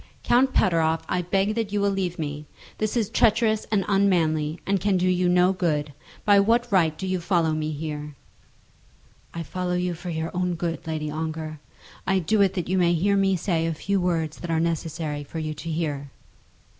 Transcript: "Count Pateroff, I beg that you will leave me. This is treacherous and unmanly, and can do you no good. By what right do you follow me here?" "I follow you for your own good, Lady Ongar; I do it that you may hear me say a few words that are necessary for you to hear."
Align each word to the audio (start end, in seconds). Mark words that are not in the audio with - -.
"Count 0.23 0.51
Pateroff, 0.51 1.01
I 1.07 1.21
beg 1.21 1.53
that 1.53 1.71
you 1.71 1.79
will 1.79 1.91
leave 1.91 2.17
me. 2.17 2.47
This 2.79 2.97
is 2.97 3.07
treacherous 3.07 3.65
and 3.71 3.85
unmanly, 3.87 4.59
and 4.65 4.79
can 4.81 4.97
do 4.97 5.07
you 5.07 5.29
no 5.29 5.53
good. 5.53 5.93
By 6.25 6.39
what 6.39 6.67
right 6.71 6.97
do 6.97 7.05
you 7.05 7.19
follow 7.21 7.51
me 7.53 7.69
here?" 7.71 8.15
"I 9.31 9.43
follow 9.43 9.75
you 9.75 9.93
for 9.93 10.09
your 10.09 10.31
own 10.35 10.55
good, 10.55 10.87
Lady 10.87 11.11
Ongar; 11.11 11.59
I 12.07 12.17
do 12.17 12.41
it 12.41 12.55
that 12.55 12.67
you 12.67 12.79
may 12.79 12.93
hear 12.95 13.15
me 13.15 13.35
say 13.35 13.67
a 13.67 13.75
few 13.75 14.01
words 14.01 14.37
that 14.37 14.49
are 14.49 14.59
necessary 14.59 15.23
for 15.23 15.37
you 15.37 15.53
to 15.53 15.69
hear." 15.69 16.09